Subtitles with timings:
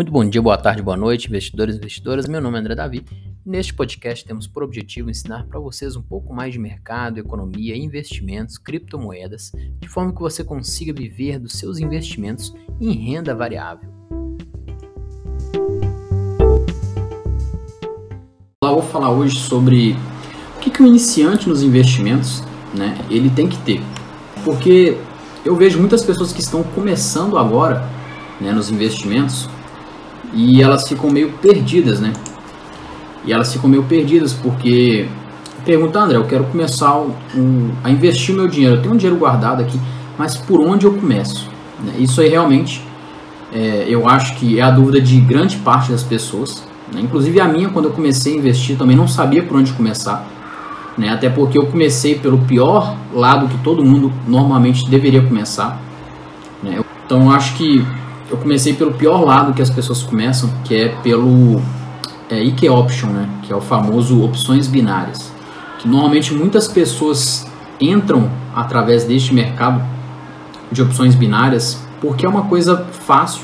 [0.00, 2.26] Muito bom dia, boa tarde, boa noite, investidores e investidoras.
[2.26, 3.04] Meu nome é André Davi.
[3.44, 8.56] Neste podcast temos por objetivo ensinar para vocês um pouco mais de mercado, economia, investimentos,
[8.56, 13.90] criptomoedas, de forma que você consiga viver dos seus investimentos em renda variável.
[18.64, 19.94] Eu vou falar hoje sobre
[20.56, 22.42] o que, que o iniciante nos investimentos,
[22.74, 23.82] né, ele tem que ter.
[24.46, 24.96] Porque
[25.44, 27.86] eu vejo muitas pessoas que estão começando agora
[28.40, 29.46] né, nos investimentos
[30.32, 32.12] e elas ficam meio perdidas, né?
[33.24, 35.08] E elas ficam meio perdidas porque
[35.64, 38.76] pergunta, André, eu quero começar um, a investir meu dinheiro.
[38.76, 39.78] Eu tenho um dinheiro guardado aqui,
[40.16, 41.48] mas por onde eu começo?
[41.82, 41.94] Né?
[41.98, 42.82] Isso aí realmente
[43.52, 46.64] é, eu acho que é a dúvida de grande parte das pessoas.
[46.92, 47.00] Né?
[47.00, 50.26] Inclusive a minha, quando eu comecei a investir, também não sabia por onde começar.
[50.96, 51.08] Né?
[51.08, 55.80] Até porque eu comecei pelo pior lado que todo mundo normalmente deveria começar.
[56.62, 56.80] Né?
[57.04, 57.84] Então eu acho que
[58.30, 61.60] eu comecei pelo pior lado que as pessoas começam, que é pelo
[62.30, 63.28] é, IK Option, né?
[63.42, 65.32] que é o famoso opções binárias.
[65.80, 67.46] Que normalmente muitas pessoas
[67.80, 69.82] entram através deste mercado
[70.70, 73.42] de opções binárias porque é uma coisa fácil,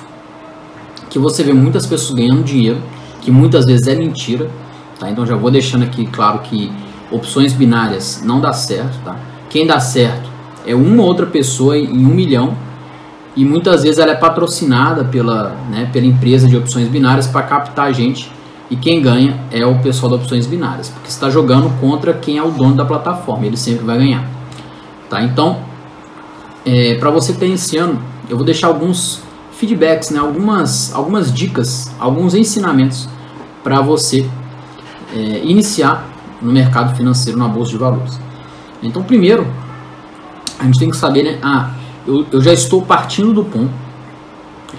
[1.11, 2.81] que você vê muitas pessoas ganhando dinheiro,
[3.21, 4.49] que muitas vezes é mentira.
[4.99, 5.11] Tá?
[5.11, 6.73] Então já vou deixando aqui claro que
[7.11, 8.99] opções binárias não dá certo.
[9.05, 9.17] Tá?
[9.51, 10.31] Quem dá certo
[10.65, 12.57] é uma outra pessoa em um milhão
[13.37, 17.87] e muitas vezes ela é patrocinada pela, né, pela empresa de opções binárias para captar
[17.87, 18.31] a gente
[18.71, 22.43] e quem ganha é o pessoal de opções binárias, porque está jogando contra quem é
[22.43, 24.27] o dono da plataforma, ele sempre vai ganhar.
[25.09, 25.23] Tá?
[25.23, 25.59] Então,
[26.65, 31.95] é, para você ter esse ano, eu vou deixar alguns feedbacks, né, algumas, algumas dicas,
[31.99, 33.09] alguns ensinamentos
[33.63, 34.29] para você
[35.15, 36.05] é, iniciar
[36.43, 38.19] no mercado financeiro na bolsa de valores.
[38.83, 39.47] Então, primeiro,
[40.59, 41.71] a gente tem que saber, né, ah,
[42.07, 43.73] eu, eu já estou partindo do ponto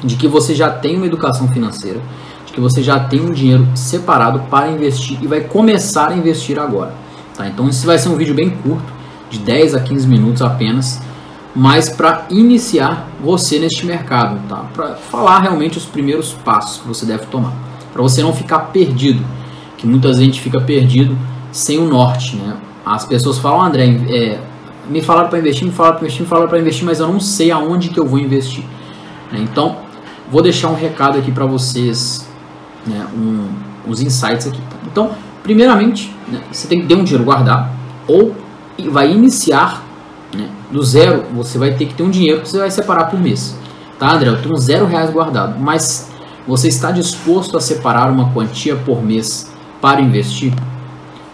[0.04, 2.00] de que você já tem uma educação financeira,
[2.46, 6.60] de que você já tem um dinheiro separado para investir e vai começar a investir
[6.60, 6.94] agora.
[7.36, 7.48] Tá?
[7.48, 8.98] Então esse vai ser um vídeo bem curto,
[9.30, 11.02] de 10 a 15 minutos apenas,
[11.56, 14.66] mas para iniciar você neste mercado, tá?
[14.74, 17.54] para falar realmente os primeiros passos que você deve tomar,
[17.92, 19.26] para você não ficar perdido,
[19.78, 21.18] que muita gente fica perdido
[21.52, 22.36] sem o norte.
[22.36, 22.56] Né?
[22.86, 24.40] As pessoas falam, André, é,
[24.90, 27.20] me falaram para investir, me falaram para investir, me falaram para investir, mas eu não
[27.20, 28.64] sei aonde que eu vou investir.
[29.32, 29.40] Né?
[29.42, 29.78] Então,
[30.32, 32.28] vou deixar um recado aqui para vocês,
[32.86, 33.48] né, um,
[33.90, 34.60] uns insights aqui.
[34.86, 35.12] Então,
[35.44, 37.70] primeiramente, né, você tem que ter um dinheiro guardado
[38.08, 38.36] ou
[38.90, 39.84] vai iniciar
[40.34, 41.24] né, do zero.
[41.36, 43.58] Você vai ter que ter um dinheiro que você vai separar por mês.
[44.00, 44.30] Tá, André?
[44.30, 46.12] Eu tenho zero reais guardado, mas
[46.48, 50.54] você está disposto a separar uma quantia por mês para investir?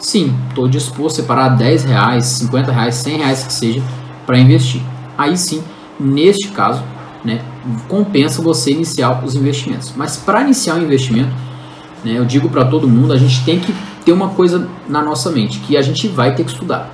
[0.03, 3.81] Sim, estou disposto a separar 10 reais, 50 reais, 100 reais que seja
[4.25, 4.81] para investir.
[5.17, 5.63] Aí sim,
[5.97, 6.83] neste caso,
[7.23, 7.41] né,
[7.87, 9.93] compensa você iniciar os investimentos.
[9.95, 11.31] Mas para iniciar o investimento,
[12.03, 15.31] né, eu digo para todo mundo, a gente tem que ter uma coisa na nossa
[15.31, 16.91] mente, que a gente vai ter que estudar.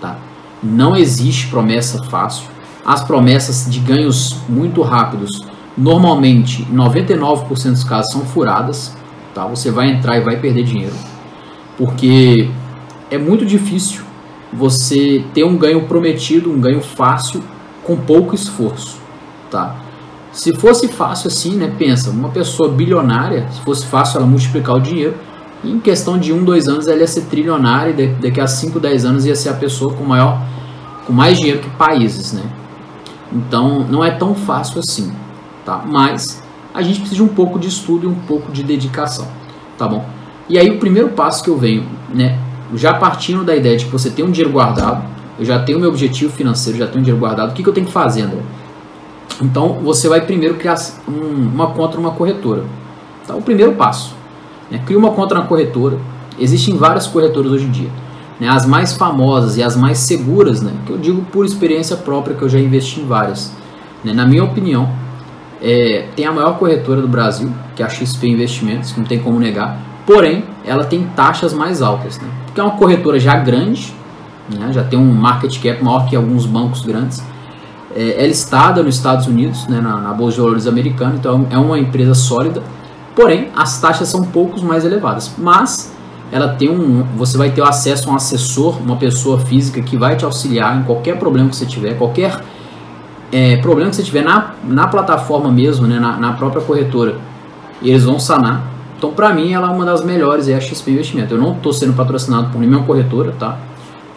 [0.00, 0.16] Tá?
[0.62, 2.48] Não existe promessa fácil.
[2.86, 5.42] As promessas de ganhos muito rápidos,
[5.76, 8.96] normalmente, 99% dos casos são furadas.
[9.34, 9.46] Tá?
[9.46, 11.09] Você vai entrar e vai perder dinheiro
[11.80, 12.50] porque
[13.10, 14.02] é muito difícil
[14.52, 17.42] você ter um ganho prometido, um ganho fácil
[17.82, 18.98] com pouco esforço,
[19.50, 19.76] tá?
[20.30, 21.74] Se fosse fácil assim, né?
[21.78, 25.14] Pensa, uma pessoa bilionária, se fosse fácil ela multiplicar o dinheiro,
[25.64, 29.06] em questão de um, dois anos ela ia ser trilionária e daqui a 5, 10
[29.06, 30.38] anos ia ser a pessoa com maior,
[31.06, 32.42] com mais dinheiro que países, né?
[33.32, 35.10] Então não é tão fácil assim,
[35.64, 35.82] tá?
[35.86, 36.42] Mas
[36.74, 39.26] a gente precisa de um pouco de estudo e um pouco de dedicação,
[39.78, 40.19] tá bom?
[40.50, 42.36] E aí o primeiro passo que eu venho, né,
[42.74, 45.04] já partindo da ideia de que você tem um dinheiro guardado,
[45.38, 47.72] eu já tenho meu objetivo financeiro, já tenho um dinheiro guardado, o que, que eu
[47.72, 48.40] tenho que fazer, André?
[49.40, 50.74] Então você vai primeiro criar
[51.08, 52.64] um, uma conta numa corretora.
[53.28, 53.36] Tá?
[53.36, 54.12] O primeiro passo.
[54.68, 54.82] Né?
[54.84, 55.98] Cria uma conta na corretora.
[56.36, 57.90] Existem várias corretoras hoje em dia.
[58.40, 58.48] Né?
[58.48, 60.72] As mais famosas e as mais seguras, né?
[60.84, 63.52] que eu digo por experiência própria, que eu já investi em várias.
[64.02, 64.12] Né?
[64.12, 64.90] Na minha opinião,
[65.62, 69.38] é, tem a maior corretora do Brasil, que é a XP Investimentos, não tem como
[69.38, 72.28] negar porém ela tem taxas mais altas, né?
[72.46, 73.94] porque é uma corretora já grande,
[74.52, 74.72] né?
[74.72, 77.22] já tem um market cap maior que alguns bancos grandes,
[77.94, 79.80] é, é listada nos Estados Unidos, né?
[79.80, 82.62] na, na Bolsa de Valores americana, então é uma empresa sólida,
[83.14, 85.92] porém as taxas são um pouco mais elevadas, mas
[86.32, 90.16] ela tem um, você vai ter acesso a um assessor, uma pessoa física que vai
[90.16, 92.40] te auxiliar em qualquer problema que você tiver, qualquer
[93.32, 97.16] é, problema que você tiver na, na plataforma mesmo, né, na, na própria corretora,
[97.82, 98.69] eles vão sanar
[99.00, 101.32] então, para mim, ela é uma das melhores, é a XP Investimento.
[101.32, 103.58] Eu não estou sendo patrocinado por nenhuma corretora, tá?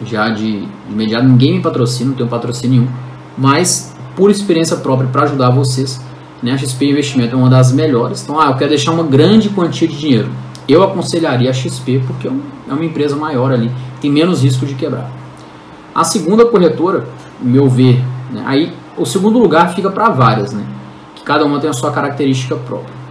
[0.06, 2.91] Já de, de imediato, ninguém me patrocina, não tenho patrocínio nenhum.
[3.38, 6.01] Mas, por experiência própria, para ajudar vocês,
[6.41, 6.51] Né?
[6.51, 8.21] A XP Investimento é uma das melhores.
[8.24, 10.30] Então, ah, eu quero deixar uma grande quantia de dinheiro.
[10.68, 12.31] Eu aconselharia a XP porque é,
[12.68, 13.71] é uma empresa maior ali,
[14.01, 15.09] tem menos risco de quebrar.
[15.95, 17.07] A segunda corretora,
[17.39, 18.44] meu ver, né?
[18.45, 20.65] aí o segundo lugar fica para várias, né?
[21.15, 23.02] que cada uma tem a sua característica própria.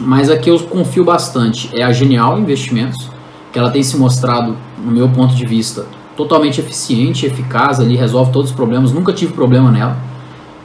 [0.00, 3.10] Mas aqui eu confio bastante é a Genial Investimentos,
[3.52, 8.32] que ela tem se mostrado, no meu ponto de vista, totalmente eficiente, eficaz ali, resolve
[8.32, 9.96] todos os problemas, nunca tive problema nela.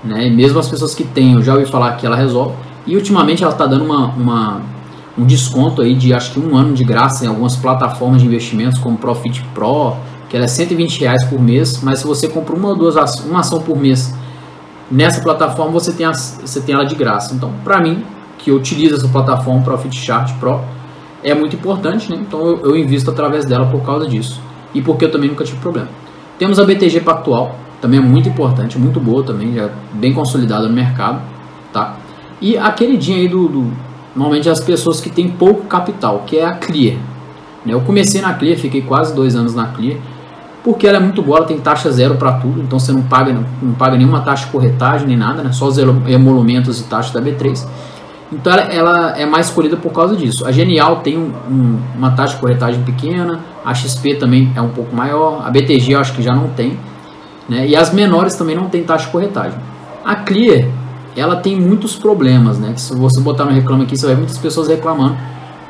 [0.04, 0.30] Né?
[0.30, 2.56] Mesmo as pessoas que têm, eu já ouvi falar que ela resolve.
[2.86, 4.62] E ultimamente ela está dando uma, uma,
[5.18, 8.80] um desconto aí de acho que um ano de graça em algumas plataformas de investimentos
[8.80, 9.96] como Profit Pro,
[10.30, 12.96] que ela é 120 reais por mês, mas se você compra uma ou duas
[13.26, 14.14] uma ação por mês
[14.90, 17.34] nessa plataforma, você tem, a, você tem ela de graça.
[17.36, 18.04] Então, para mim,
[18.44, 20.62] que eu utilizo essa plataforma Profit Chart Pro,
[21.24, 22.18] é muito importante, né?
[22.20, 24.42] então eu, invisto através dela por causa disso
[24.74, 25.88] e porque eu também nunca tive problema.
[26.40, 30.74] Temos a BTG Pactual, também é muito importante, muito boa também, já bem consolidada no
[30.74, 31.22] mercado,
[31.72, 31.98] tá?
[32.42, 33.72] E a queridinha aí do, do
[34.16, 36.98] normalmente as pessoas que têm pouco capital, que é a Clear.
[37.66, 37.74] Né?
[37.74, 40.00] Eu comecei na Clear, fiquei quase dois anos na Clear,
[40.64, 43.34] porque ela é muito boa, ela tem taxa zero para tudo, então você não paga,
[43.62, 45.52] não paga nenhuma taxa de corretagem nem nada, né?
[45.52, 47.68] só os emolumentos e taxas da B3.
[48.32, 50.46] Então ela, ela, é mais escolhida por causa disso.
[50.46, 54.70] A Genial tem um, um, uma taxa de corretagem pequena, a XP também é um
[54.70, 56.80] pouco maior, a BTG eu acho que já não tem,
[57.50, 57.68] né?
[57.68, 59.60] e as menores também não tem taxa de corretagem.
[60.04, 60.68] A Clear,
[61.16, 62.74] ela tem muitos problemas, né?
[62.78, 65.18] Se você botar no reclame aqui, você vai ver muitas pessoas reclamando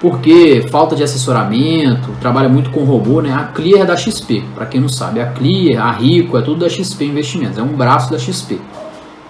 [0.01, 3.31] porque falta de assessoramento, trabalha muito com robô, né?
[3.31, 6.61] A Clear é da XP, para quem não sabe, a Clear, a Rico, é tudo
[6.61, 8.59] da XP Investimentos, é um braço da XP.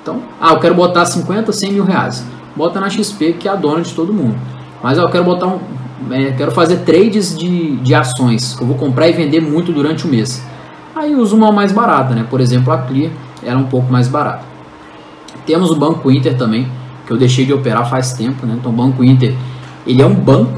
[0.02, 2.26] Então, ah, eu quero botar 50, 100 mil reais,
[2.62, 4.36] bota na XP que é a dona de todo mundo.
[4.84, 5.60] Mas ah, eu quero botar um,
[6.12, 10.08] é, quero fazer trades de, de ações, eu vou comprar e vender muito durante o
[10.08, 10.46] mês.
[10.96, 12.24] Aí uso uma mais barata, né?
[12.30, 13.12] Por exemplo, a Clear
[13.44, 14.46] era um pouco mais barata.
[15.44, 16.68] Temos o Banco Inter também,
[17.08, 18.56] que eu deixei de operar faz tempo, né?
[18.60, 19.36] Então o Banco Inter,
[19.88, 20.54] ele é um banco,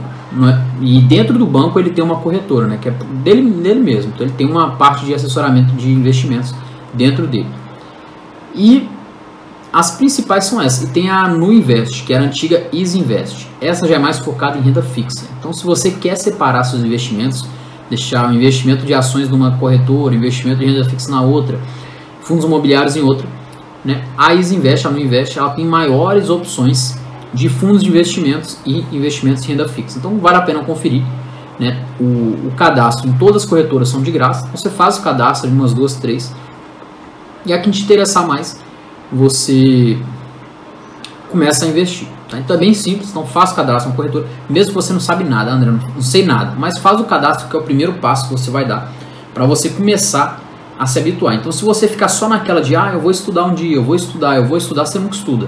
[0.45, 0.59] é?
[0.81, 2.77] e dentro do banco ele tem uma corretora, né?
[2.81, 2.91] Que é
[3.23, 4.11] dele, dele mesmo.
[4.13, 6.53] Então ele tem uma parte de assessoramento de investimentos
[6.93, 7.47] dentro dele.
[8.53, 8.89] E
[9.73, 10.83] as principais são essas.
[10.83, 13.47] E tem a Nuinvest, que era a antiga Easy Invest.
[13.59, 15.25] Essa já é mais focada em renda fixa.
[15.39, 17.43] Então se você quer separar seus investimentos,
[17.89, 21.59] deixar o investimento de ações numa corretora, investimento de renda fixa na outra,
[22.21, 23.27] fundos imobiliários em outra,
[23.83, 24.03] né?
[24.15, 26.95] A Isinvest, a Nuinvest, ela tem maiores opções
[27.33, 29.97] de fundos de investimentos e investimentos em renda fixa.
[29.97, 31.03] Então vale a pena conferir.
[31.59, 31.83] Né?
[31.99, 34.47] O, o cadastro em todas as corretoras são de graça.
[34.55, 36.33] Você faz o cadastro em umas duas, três.
[37.45, 38.62] E a que te interessar mais,
[39.13, 39.97] você
[41.29, 42.07] começa a investir.
[42.29, 42.39] Tá?
[42.39, 43.09] Então é bem simples.
[43.09, 44.27] Então faz o cadastro na corretora.
[44.49, 46.53] Mesmo que você não sabe nada, André, não sei nada.
[46.57, 48.91] Mas faz o cadastro que é o primeiro passo que você vai dar
[49.33, 50.39] para você começar
[50.77, 51.35] a se habituar.
[51.35, 53.95] Então, se você ficar só naquela de, ah, eu vou estudar um dia, eu vou
[53.95, 55.47] estudar, eu vou estudar, você nunca estuda.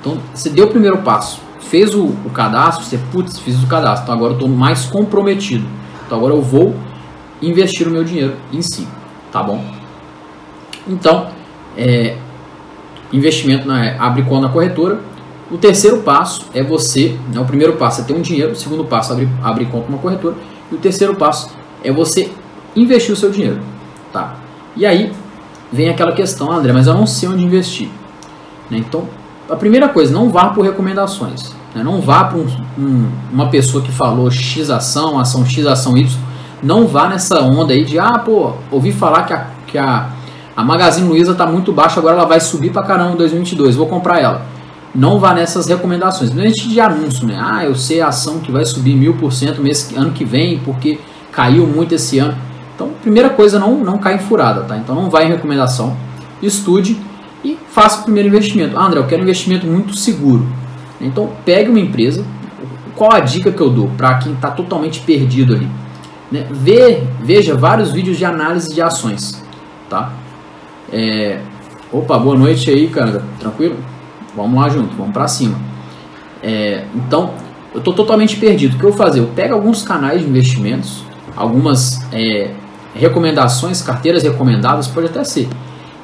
[0.00, 4.04] Então, você deu o primeiro passo, fez o, o cadastro, você, putz, fiz o cadastro,
[4.04, 5.66] então agora eu estou mais comprometido.
[6.06, 6.74] Então, agora eu vou
[7.40, 8.86] investir o meu dinheiro em si,
[9.32, 9.64] tá bom?
[10.86, 11.28] Então,
[11.76, 12.16] é,
[13.12, 15.00] investimento na abre conta na corretora.
[15.50, 18.84] O terceiro passo é você, né, o primeiro passo é ter um dinheiro, o segundo
[18.84, 20.34] passo é abrir, abrir conta numa corretora,
[20.72, 21.50] e o terceiro passo
[21.82, 22.30] é você
[22.74, 23.60] investir o seu dinheiro,
[24.12, 24.36] tá?
[24.74, 25.12] E aí
[25.70, 27.88] vem aquela questão, André, mas eu não sei onde investir.
[28.70, 28.78] Né?
[28.78, 29.06] Então,
[29.48, 31.52] a primeira coisa, não vá por recomendações.
[31.74, 31.82] Né?
[31.82, 32.46] Não vá para um,
[32.78, 36.18] um, uma pessoa que falou X ação, ação X, ação Y.
[36.62, 40.10] Não vá nessa onda aí de, ah, pô, ouvi falar que a, que a,
[40.56, 43.86] a Magazine Luiza está muito baixa, agora ela vai subir para caramba em 2022, vou
[43.86, 44.46] comprar ela.
[44.94, 46.30] Não vá nessas recomendações.
[46.36, 47.36] Existe de anúncio, né?
[47.40, 49.60] Ah, eu sei a ação que vai subir mil por cento
[49.96, 51.00] ano que vem porque
[51.32, 52.36] caiu muito esse ano.
[52.74, 54.76] Então, primeira coisa, não, não cai em furada, tá?
[54.76, 55.96] Então, não vai em recomendação,
[56.40, 56.96] estude
[57.42, 58.78] e faça o primeiro investimento.
[58.78, 60.46] Ah, André, eu quero um investimento muito seguro.
[61.00, 62.24] Então, pegue uma empresa.
[62.94, 65.68] Qual a dica que eu dou para quem está totalmente perdido ali?
[66.30, 66.46] Né?
[66.48, 69.42] Vê, veja vários vídeos de análise de ações,
[69.90, 70.12] tá?
[70.92, 71.40] É...
[71.92, 73.22] Opa, boa noite aí, cara.
[73.38, 73.76] Tranquilo?
[74.36, 75.56] Vamos lá junto, vamos para cima.
[76.42, 76.84] É...
[76.94, 77.32] Então,
[77.74, 78.76] eu estou totalmente perdido.
[78.76, 79.18] O que eu vou fazer?
[79.18, 81.04] Eu pego alguns canais de investimentos,
[81.36, 82.52] algumas é,
[82.94, 85.48] recomendações, carteiras recomendadas, pode até ser.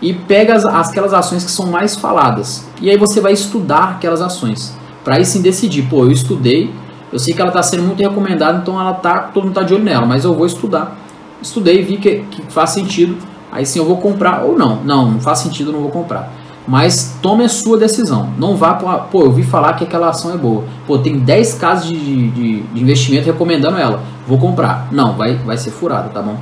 [0.02, 2.68] E pega as, aquelas ações que são mais faladas.
[2.80, 4.74] E aí você vai estudar aquelas ações.
[5.04, 6.74] Para aí sim decidir, pô, eu estudei,
[7.12, 9.72] eu sei que ela está sendo muito recomendada, então ela tá, todo mundo está de
[9.72, 10.96] olho nela, mas eu vou estudar.
[11.40, 13.16] Estudei, vi que, que faz sentido,
[13.50, 14.82] aí sim eu vou comprar ou não.
[14.84, 16.32] Não, não faz sentido, não vou comprar.
[16.66, 18.30] Mas tome a sua decisão.
[18.38, 18.98] Não vá para.
[18.98, 20.64] Pô, eu vi falar que aquela ação é boa.
[20.86, 24.02] Pô, tem 10 casos de, de, de investimento recomendando ela.
[24.26, 24.88] Vou comprar.
[24.92, 26.36] Não, vai, vai ser furado, tá bom?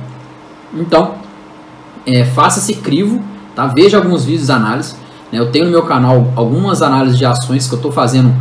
[0.73, 1.15] Então,
[2.05, 3.21] é, faça esse crivo,
[3.55, 3.65] tá?
[3.67, 4.95] veja alguns vídeos de análise.
[5.31, 5.39] Né?
[5.39, 8.33] Eu tenho no meu canal algumas análises de ações que eu estou fazendo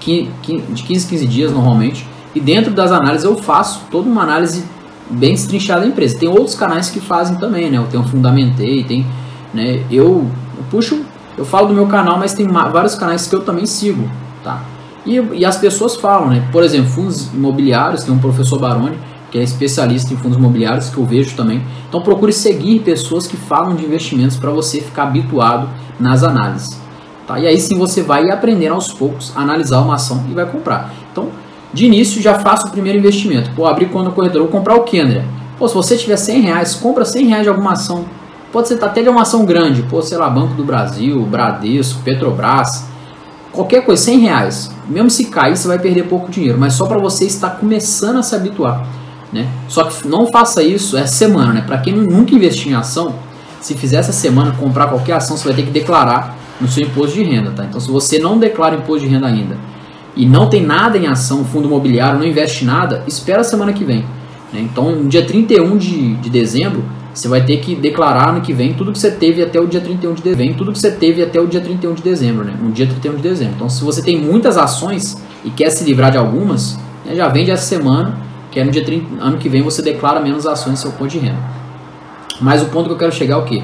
[0.00, 2.06] de 15 15 dias normalmente.
[2.34, 4.64] E dentro das análises eu faço toda uma análise
[5.10, 6.18] bem destrinchada da empresa.
[6.18, 7.78] Tem outros canais que fazem também, né?
[7.78, 9.06] Eu tenho Fundamentei, tem,
[9.52, 9.82] né?
[9.90, 11.04] Eu, eu puxo,
[11.36, 14.08] eu falo do meu canal, mas tem vários canais que eu também sigo,
[14.42, 14.62] tá?
[15.04, 16.48] E, e as pessoas falam, né?
[16.50, 18.96] Por exemplo, fundos imobiliários, tem um professor Baroni,
[19.30, 21.62] que é especialista em fundos imobiliários, que eu vejo também.
[21.88, 25.68] Então procure seguir pessoas que falam de investimentos para você ficar habituado
[25.98, 26.80] nas análises.
[27.26, 27.38] Tá?
[27.38, 30.92] E aí sim você vai aprender aos poucos a analisar uma ação e vai comprar.
[31.10, 31.28] Então,
[31.74, 33.50] de início, já faça o primeiro investimento.
[33.50, 35.24] Pô, abrir conta no corretor, vou comprar o Kendra.
[35.58, 38.04] Pô, se você tiver 100 reais, compra 100 reais de alguma ação.
[38.52, 42.86] Pode ser até de uma ação grande, pô, sei lá, Banco do Brasil, Bradesco, Petrobras,
[43.50, 44.70] qualquer coisa, 100 reais.
[44.88, 48.22] Mesmo se cair, você vai perder pouco dinheiro, mas só para você estar começando a
[48.22, 48.86] se habituar.
[49.32, 49.48] Né?
[49.66, 51.64] Só que não faça isso essa semana, né?
[51.66, 53.16] Para quem nunca investiu em ação,
[53.60, 57.14] se fizer essa semana comprar qualquer ação, você vai ter que declarar no seu imposto
[57.16, 57.64] de renda, tá?
[57.64, 59.56] Então, se você não declara imposto de renda ainda
[60.16, 63.84] e não tem nada em ação, fundo imobiliário, não investe nada, espera a semana que
[63.84, 64.04] vem.
[64.52, 64.60] Né?
[64.60, 68.74] Então, no dia 31 de, de dezembro, você vai ter que declarar no que vem
[68.74, 71.40] tudo que você teve até o dia 31 de dezembro, tudo que você teve até
[71.40, 72.54] o dia 31 de dezembro, né?
[72.60, 73.54] No dia 31 de dezembro.
[73.54, 77.52] Então, se você tem muitas ações e quer se livrar de algumas, né, já vende
[77.52, 78.18] essa semana,
[78.50, 81.10] que é no dia 30, ano que vem você declara menos ações no seu ponto
[81.10, 81.38] de renda.
[82.40, 83.62] Mas o ponto que eu quero chegar é o quê?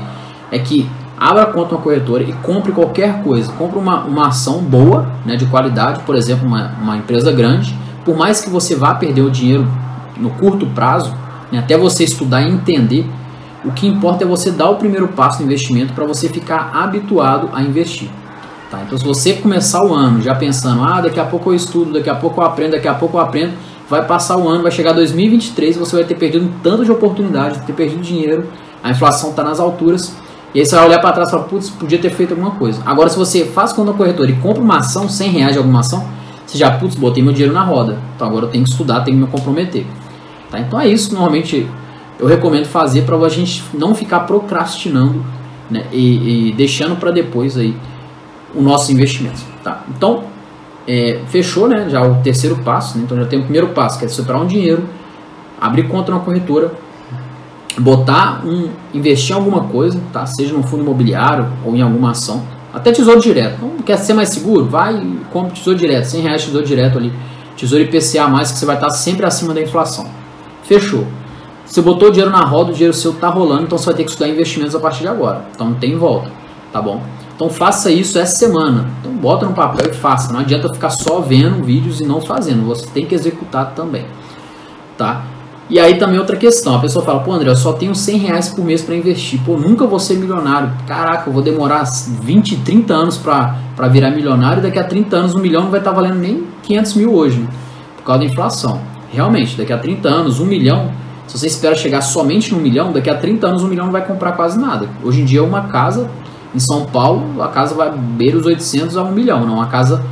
[0.52, 0.88] É que
[1.20, 3.52] abra conta uma corretora e compre qualquer coisa.
[3.52, 7.76] Compre uma, uma ação boa, né, de qualidade, por exemplo, uma, uma empresa grande.
[8.06, 9.68] Por mais que você vá perder o dinheiro
[10.16, 11.14] no curto prazo,
[11.52, 13.06] né, até você estudar e entender,
[13.62, 17.50] o que importa é você dar o primeiro passo no investimento para você ficar habituado
[17.52, 18.08] a investir.
[18.70, 18.80] Tá?
[18.86, 22.08] Então, se você começar o ano já pensando, ah, daqui a pouco eu estudo, daqui
[22.08, 23.52] a pouco eu aprendo, daqui a pouco eu aprendo,
[23.90, 27.60] vai passar o ano, vai chegar 2023, você vai ter perdido um tanto de oportunidade,
[27.66, 28.46] ter perdido dinheiro,
[28.82, 30.14] a inflação está nas alturas
[30.54, 32.82] e aí você vai olhar para trás e falar, putz, podia ter feito alguma coisa.
[32.84, 36.04] Agora, se você faz conta corretora e compra uma ação, 100 reais de alguma ação,
[36.44, 37.98] você já, putz, botei meu dinheiro na roda.
[38.16, 39.86] Então agora eu tenho que estudar, tenho que me comprometer.
[40.50, 40.58] Tá?
[40.58, 41.68] Então é isso que normalmente
[42.18, 45.24] eu recomendo fazer para a gente não ficar procrastinando
[45.70, 47.74] né, e, e deixando para depois aí
[48.52, 49.40] o nosso investimento.
[49.62, 49.84] Tá?
[49.88, 50.24] Então,
[50.86, 52.98] é, fechou né, já o terceiro passo.
[52.98, 53.04] Né?
[53.04, 54.88] Então já tem o primeiro passo, que é separar um dinheiro,
[55.60, 56.72] abrir conta na corretora,
[57.78, 60.26] botar um, investir em alguma coisa, tá?
[60.26, 63.56] Seja no fundo imobiliário ou em alguma ação, até tesouro direto.
[63.56, 64.64] Então, quer ser mais seguro?
[64.66, 67.12] Vai e compra tesouro direto, 100 reais tesouro direto ali,
[67.56, 70.06] tesouro IPCA mais que você vai estar sempre acima da inflação.
[70.64, 71.06] Fechou.
[71.64, 74.04] Você botou o dinheiro na roda, o dinheiro seu tá rolando, então você vai ter
[74.04, 75.44] que estudar investimentos a partir de agora.
[75.54, 76.28] Então não tem volta,
[76.72, 77.00] tá bom?
[77.36, 78.90] Então faça isso essa semana.
[79.00, 80.32] Então bota no papel e faça.
[80.32, 82.66] Não adianta ficar só vendo vídeos e não fazendo.
[82.66, 84.04] Você tem que executar também,
[84.98, 85.24] tá?
[85.70, 88.48] E aí também outra questão, a pessoa fala, pô André, eu só tenho 100 reais
[88.48, 92.92] por mês para investir, pô, nunca vou ser milionário, caraca, eu vou demorar 20, 30
[92.92, 96.18] anos para virar milionário, daqui a 30 anos um milhão não vai estar tá valendo
[96.18, 97.48] nem 500 mil hoje,
[97.96, 98.80] por causa da inflação.
[99.12, 100.90] Realmente, daqui a 30 anos, um milhão,
[101.28, 104.04] se você espera chegar somente no milhão, daqui a 30 anos um milhão não vai
[104.04, 104.88] comprar quase nada.
[105.04, 106.10] Hoje em dia uma casa
[106.52, 110.02] em São Paulo, a casa vai beira os 800 a um milhão, não uma casa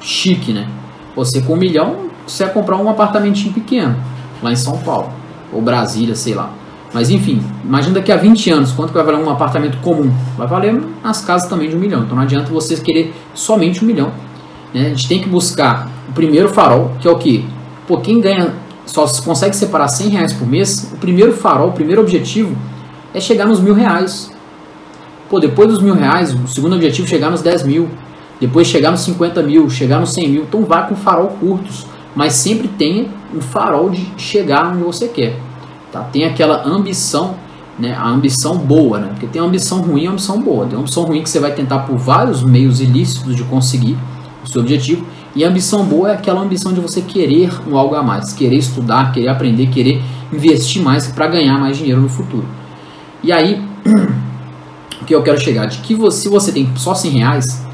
[0.00, 0.66] chique, né?
[1.14, 3.94] Você com um milhão, você vai comprar um apartamentinho pequeno
[4.42, 5.12] lá em São Paulo,
[5.52, 6.50] ou Brasília, sei lá.
[6.92, 10.10] Mas enfim, imagina daqui a 20 anos, quanto vai valer um apartamento comum?
[10.36, 12.02] Vai valer nas casas também de um milhão.
[12.02, 14.10] Então não adianta você querer somente um milhão.
[14.72, 14.86] Né?
[14.86, 17.46] A gente tem que buscar o primeiro farol, que é o que?
[17.86, 18.54] Pô, quem ganha,
[18.86, 22.56] só consegue separar 100 reais por mês, o primeiro farol, o primeiro objetivo
[23.12, 24.30] é chegar nos mil reais.
[25.28, 27.88] Pô, depois dos mil reais, o segundo objetivo é chegar nos 10 mil.
[28.40, 30.42] Depois chegar nos 50 mil, chegar nos 100 mil.
[30.44, 31.86] Então vá com farol curtos
[32.18, 35.38] mas sempre tenha um farol de chegar onde você quer.
[35.92, 36.00] Tá?
[36.02, 37.36] Tem aquela ambição,
[37.78, 37.94] né?
[37.94, 39.10] a ambição boa, né?
[39.10, 40.66] porque tem ambição ruim e ambição boa.
[40.66, 43.96] Tem ambição ruim que você vai tentar por vários meios ilícitos de conseguir
[44.42, 45.06] o seu objetivo,
[45.36, 48.56] e a ambição boa é aquela ambição de você querer um algo a mais, querer
[48.56, 52.48] estudar, querer aprender, querer investir mais para ganhar mais dinheiro no futuro.
[53.22, 53.62] E aí,
[55.00, 57.64] o que eu quero chegar de que você, se você tem só 100 reais,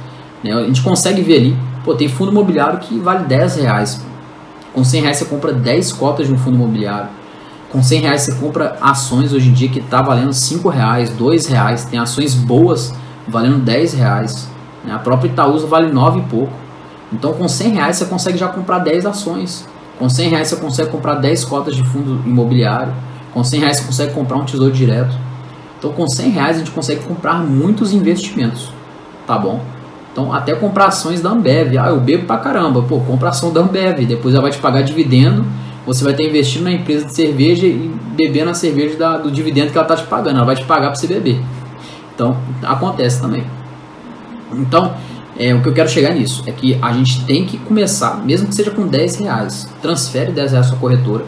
[0.42, 4.04] né, a gente consegue ver ali, pô, tem fundo imobiliário que vale 10 reais.
[4.74, 7.08] Com 100 reais você compra 10 cotas de um fundo imobiliário.
[7.70, 11.46] Com 100 reais você compra ações hoje em dia que está valendo 5 reais, 2
[11.46, 11.84] reais.
[11.84, 12.92] Tem ações boas
[13.26, 14.48] valendo 10 reais.
[14.84, 14.92] Né?
[14.92, 16.52] A própria Itaúsa vale 9 e pouco.
[17.12, 19.64] Então com 100 reais você consegue já comprar 10 ações.
[19.96, 22.92] Com 100 reais você consegue comprar 10 cotas de fundo imobiliário.
[23.32, 25.16] Com 100 reais você consegue comprar um tesouro direto.
[25.78, 28.72] Então com 100 reais a gente consegue comprar muitos investimentos.
[29.24, 29.60] Tá bom?
[30.14, 31.76] Então, até comprar ações da Ambev.
[31.76, 32.80] Ah, eu bebo pra caramba.
[32.82, 34.06] Pô, compra ação da Ambev.
[34.06, 35.44] Depois ela vai te pagar dividendo.
[35.84, 39.72] Você vai estar investindo na empresa de cerveja e bebendo a cerveja da, do dividendo
[39.72, 40.36] que ela está te pagando.
[40.36, 41.42] Ela vai te pagar para você beber.
[42.14, 43.44] Então, acontece também.
[44.52, 44.94] Então,
[45.36, 48.46] é, o que eu quero chegar nisso é que a gente tem que começar, mesmo
[48.46, 51.24] que seja com 10 reais, transfere 10 reais sua corretora,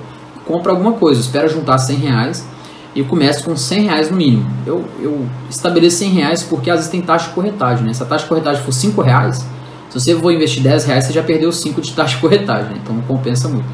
[0.47, 2.49] compra alguma coisa, espera juntar 100 reais
[2.97, 4.51] e comece com 100 reais no mínimo.
[4.65, 7.93] Eu, eu estabeleço 100 reais porque às vezes tem taxa de corretagem, né?
[7.93, 9.47] Se a taxa de corretagem for 5 reais,
[9.91, 12.81] se você for investir 10 reais, você já perdeu 5 de taxa de corretagem, né?
[12.83, 13.67] então não compensa muito.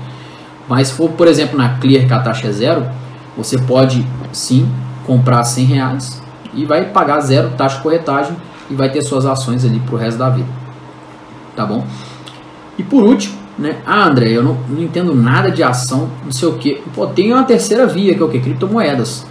[0.68, 2.84] Mas se for, por exemplo, na Clear, que a taxa é zero,
[3.36, 4.68] você pode sim
[5.06, 8.36] comprar 100 reais e vai pagar zero taxa de corretagem
[8.68, 10.48] e vai ter suas ações ali para o resto da vida.
[11.54, 11.86] Tá bom?
[12.76, 13.80] E por último, né?
[13.86, 16.82] Ah, André, eu não, não entendo nada de ação, não sei o que.
[16.94, 18.40] Pô, tem uma terceira via, que é o que?
[18.40, 19.24] Criptomoedas.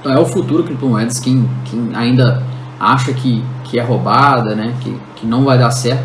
[0.00, 1.18] Então é o futuro criptomoedas.
[1.18, 2.42] Quem, quem ainda
[2.78, 4.74] acha que, que é roubada, né?
[4.80, 6.04] Que, que não vai dar certo.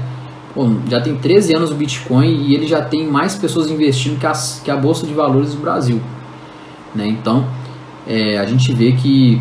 [0.55, 4.25] Pô, já tem 13 anos o Bitcoin e ele já tem mais pessoas investindo que,
[4.25, 6.01] as, que a Bolsa de Valores do Brasil.
[6.95, 7.07] Né?
[7.07, 7.45] Então,
[8.07, 9.39] é, a gente vê que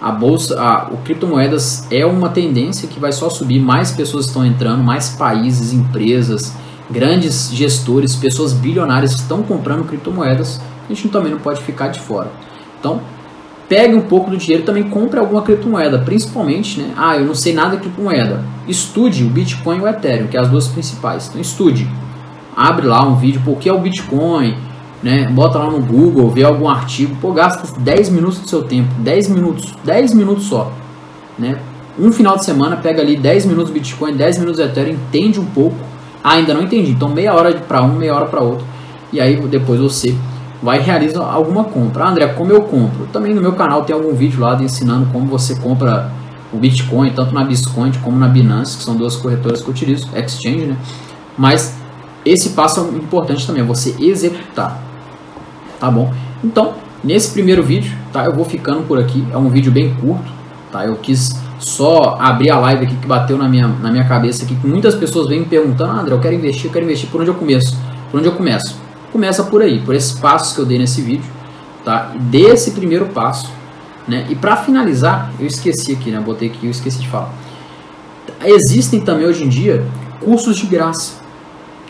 [0.00, 4.44] a bolsa, a, o criptomoedas é uma tendência que vai só subir, mais pessoas estão
[4.44, 6.56] entrando, mais países, empresas,
[6.92, 12.30] grandes gestores, pessoas bilionárias estão comprando criptomoedas, a gente também não pode ficar de fora.
[12.78, 13.00] Então,
[13.68, 16.92] pegue um pouco do dinheiro e também compre alguma criptomoeda, principalmente, né?
[16.96, 18.44] Ah, eu não sei nada de criptomoeda.
[18.68, 21.28] Estude o Bitcoin e o Ethereum, que é as duas principais.
[21.28, 21.88] Então, estude.
[22.54, 24.54] Abre lá um vídeo, porque é o Bitcoin,
[25.02, 25.28] né?
[25.30, 29.30] Bota lá no Google, vê algum artigo, pô, gasta 10 minutos do seu tempo, 10
[29.30, 30.72] minutos, 10 minutos só,
[31.38, 31.58] né?
[31.98, 35.76] Um final de semana, pega ali 10 minutos Bitcoin, 10 minutos Ethereum, entende um pouco.
[36.22, 38.64] Ah, ainda não entendi, então meia hora para um, meia hora para outro.
[39.12, 40.14] E aí depois você
[40.62, 42.04] vai realizar alguma compra.
[42.04, 43.06] Ah, André, como eu compro?
[43.12, 46.10] Também no meu canal tem algum vídeo lá ensinando como você compra
[46.52, 50.08] o Bitcoin, tanto na Biscoint como na Binance, que são duas corretoras que eu utilizo,
[50.14, 50.76] exchange, né?
[51.36, 51.74] Mas
[52.24, 54.92] esse passo é importante também, é você executar
[55.82, 56.14] tá bom?
[56.44, 58.24] Então, nesse primeiro vídeo, tá?
[58.24, 60.30] Eu vou ficando por aqui, é um vídeo bem curto,
[60.70, 60.86] tá?
[60.86, 64.54] Eu quis só abrir a live aqui que bateu na minha, na minha cabeça aqui,
[64.54, 67.20] que muitas pessoas vêm me perguntando, ah, André, eu quero investir, eu quero investir, por
[67.20, 67.76] onde eu começo?
[68.10, 68.76] Por onde eu começo?
[69.12, 71.24] Começa por aí, por esses passos que eu dei nesse vídeo,
[71.84, 72.12] tá?
[72.18, 73.50] Desse primeiro passo,
[74.08, 74.26] né?
[74.28, 76.20] E para finalizar, eu esqueci aqui, né?
[76.20, 77.32] Botei aqui, eu esqueci de falar.
[78.44, 79.86] Existem também hoje em dia
[80.20, 81.20] cursos de graça,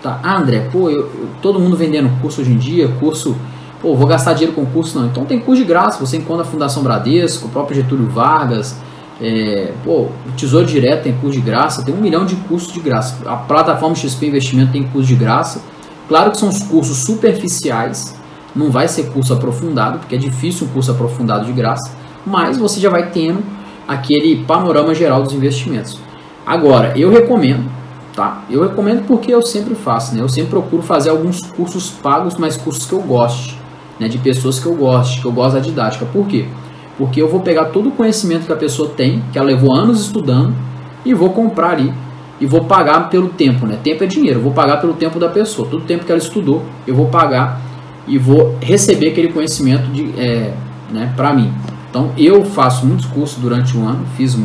[0.03, 0.21] tá?
[0.23, 3.37] Ah, André, pô, eu, eu, todo mundo vendendo curso hoje em dia, curso
[3.81, 4.97] Pô, vou gastar dinheiro com curso?
[4.97, 5.09] Não.
[5.09, 5.99] Então tem curso de graça.
[5.99, 8.77] Você encontra a Fundação Bradesco, o próprio Getúlio Vargas.
[9.23, 11.85] É, pô, o Tesouro Direto tem curso de graça.
[11.85, 13.17] Tem um milhão de cursos de graça.
[13.25, 15.63] A plataforma XP Investimento tem curso de graça.
[16.09, 18.19] Claro que são os cursos superficiais.
[18.55, 21.93] Não vai ser curso aprofundado, porque é difícil um curso aprofundado de graça.
[22.27, 23.43] Mas você já vai tendo
[23.87, 25.99] aquele panorama geral dos investimentos.
[26.45, 27.71] Agora, eu recomendo
[28.15, 28.45] tá?
[28.51, 30.21] Eu recomendo porque eu sempre faço, né?
[30.21, 33.59] Eu sempre procuro fazer alguns cursos pagos, mas cursos que eu goste
[33.99, 36.05] né, de pessoas que eu gosto, que eu gosto da didática.
[36.07, 36.47] Por quê?
[36.99, 40.03] Porque eu vou pegar todo o conhecimento que a pessoa tem, que ela levou anos
[40.03, 40.55] estudando,
[41.05, 41.93] e vou comprar ali
[42.43, 43.79] e vou pagar pelo tempo, né?
[43.85, 45.69] Tempo é dinheiro, eu vou pagar pelo tempo da pessoa.
[45.69, 47.61] Todo o tempo que ela estudou, eu vou pagar
[48.07, 50.53] e vou receber aquele conhecimento de, é,
[50.91, 51.53] né, para mim.
[51.89, 54.37] Então eu faço muitos cursos durante o ano, fiz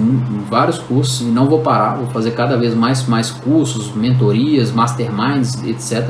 [0.48, 5.64] vários cursos e não vou parar, vou fazer cada vez mais, mais cursos, mentorias, masterminds,
[5.64, 6.08] etc.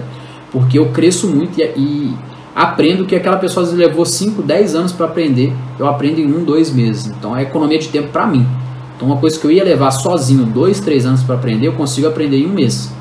[0.52, 2.18] Porque eu cresço muito e, e
[2.58, 6.74] aprendo que aquela pessoa levou 5, 10 anos para aprender, eu aprendo em um, dois
[6.74, 7.06] meses.
[7.06, 8.48] Então é economia de tempo para mim.
[8.96, 12.08] Então uma coisa que eu ia levar sozinho 2, 3 anos para aprender, eu consigo
[12.08, 12.92] aprender em um mês.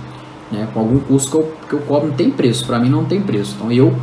[0.53, 0.69] Né?
[0.75, 3.23] Com algum curso que eu, que eu cobro não tem preço, para mim não tem
[3.23, 3.55] preço.
[3.57, 3.95] Então eu,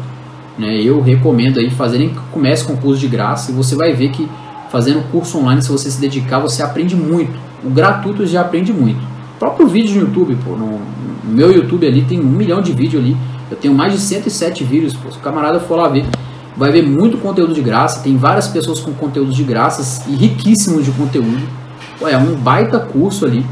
[0.57, 4.27] né, eu recomendo aí fazerem, comece com curso de graça e você vai ver que
[4.71, 7.31] fazendo curso online, se você se dedicar, você aprende muito.
[7.63, 8.97] O gratuito já aprende muito.
[9.35, 10.79] O próprio vídeo no YouTube, pô, no,
[11.23, 13.15] no meu YouTube ali tem um milhão de vídeos ali
[13.53, 15.11] eu tenho mais de 107 vídeos, pô.
[15.11, 16.05] se o camarada for lá ver,
[16.57, 18.01] vai ver muito conteúdo de graça.
[18.01, 21.47] Tem várias pessoas com conteúdo de graças e riquíssimos de conteúdo.
[21.99, 23.45] Pô, é um baita curso ali.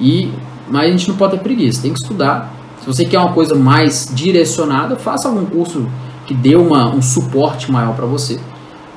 [0.00, 0.32] E
[0.68, 2.52] mas a gente não pode ter preguiça, tem que estudar.
[2.80, 5.86] Se você quer uma coisa mais direcionada, faça algum curso
[6.26, 8.38] que dê uma, um suporte maior para você,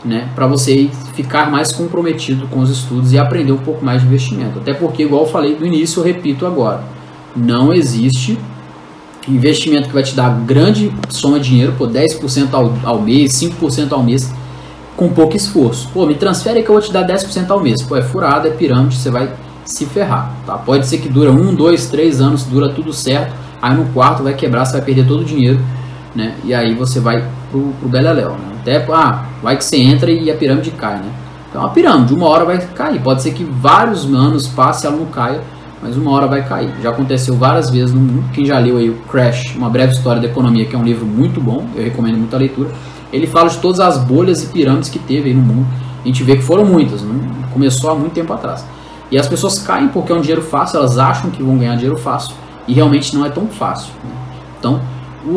[0.06, 0.30] né?
[0.36, 4.60] Para você ficar mais comprometido com os estudos e aprender um pouco mais de investimento.
[4.60, 6.84] Até porque, igual eu falei do início, eu repito agora,
[7.36, 8.38] não existe
[9.28, 13.92] investimento que vai te dar grande soma de dinheiro, por 10% ao, ao mês, 5%
[13.92, 14.34] ao mês,
[14.96, 15.90] com pouco esforço.
[15.94, 17.82] Pô, me transfere que eu vou te dar 10% ao mês.
[17.82, 19.32] Pô, é furada, é pirâmide, você vai
[19.66, 20.58] se ferrar, tá?
[20.58, 24.34] Pode ser que dura um, dois, três anos, dura tudo certo, aí no quarto vai
[24.34, 25.60] quebrar, você vai perder todo o dinheiro,
[26.14, 26.36] né?
[26.44, 28.54] E aí você vai pro, pro beleléu, né?
[28.62, 31.12] Até, ah, vai que você entra e a pirâmide cai, né?
[31.50, 33.00] Então a pirâmide, uma hora vai cair.
[33.02, 35.42] Pode ser que vários anos passe ela não caia,
[35.84, 36.74] mas uma hora vai cair.
[36.82, 38.24] Já aconteceu várias vezes no mundo.
[38.32, 41.06] Quem já leu aí o Crash, uma breve história da economia, que é um livro
[41.06, 42.70] muito bom, eu recomendo muita leitura.
[43.12, 45.68] Ele fala de todas as bolhas e pirâmides que teve aí no mundo.
[46.02, 47.20] A gente vê que foram muitas, não
[47.52, 48.66] começou há muito tempo atrás.
[49.12, 51.98] E as pessoas caem porque é um dinheiro fácil, elas acham que vão ganhar dinheiro
[51.98, 52.34] fácil
[52.68, 53.92] e realmente não é tão fácil.
[54.04, 54.12] Né?
[54.58, 54.82] Então,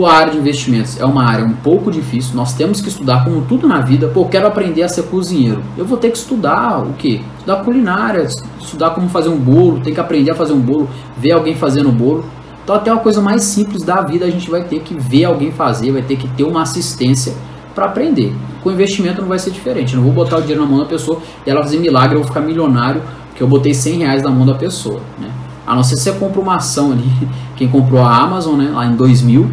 [0.04, 3.42] a área de investimentos é uma área um pouco difícil, nós temos que estudar como
[3.42, 4.08] tudo na vida.
[4.08, 5.62] Pô, quero aprender a ser cozinheiro.
[5.76, 7.20] Eu vou ter que estudar o quê?
[7.38, 8.26] Estudar culinária,
[8.60, 11.88] estudar como fazer um bolo, tem que aprender a fazer um bolo, ver alguém fazendo
[11.88, 12.24] o bolo.
[12.64, 15.52] Então até uma coisa mais simples da vida a gente vai ter que ver alguém
[15.52, 17.32] fazer, vai ter que ter uma assistência
[17.76, 18.34] para aprender.
[18.62, 19.94] Com investimento não vai ser diferente.
[19.94, 22.20] Eu não vou botar o dinheiro na mão da pessoa e ela fazer milagre, eu
[22.20, 25.00] vou ficar milionário porque eu botei 100 reais na mão da pessoa.
[25.18, 25.30] Né?
[25.66, 27.08] A não ser se você compra uma ação ali,
[27.54, 29.48] quem comprou a Amazon né, lá em 2000,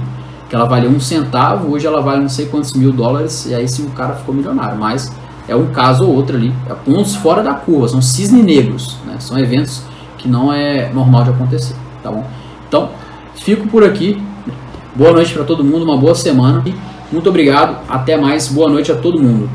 [0.53, 3.67] que ela valia um centavo, hoje ela vale não sei quantos mil dólares, e aí
[3.67, 4.77] sim o cara ficou milionário.
[4.77, 5.11] Mas
[5.47, 9.15] é um caso ou outro ali, é pontos fora da curva, são cisne negros, né?
[9.17, 9.81] são eventos
[10.15, 11.75] que não é normal de acontecer.
[12.03, 12.23] Tá bom?
[12.67, 12.89] Então,
[13.33, 14.21] fico por aqui.
[14.93, 16.63] Boa noite para todo mundo, uma boa semana.
[17.11, 19.49] Muito obrigado, até mais, boa noite a todo mundo.